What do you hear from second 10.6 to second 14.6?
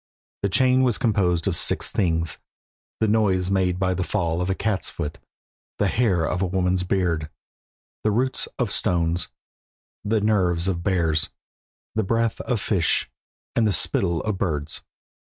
of bears, the breath of fish, and the spittle of